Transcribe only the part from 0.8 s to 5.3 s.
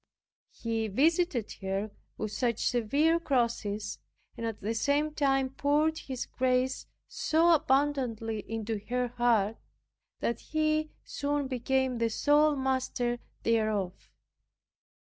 visited her with such severe crosses, and at the same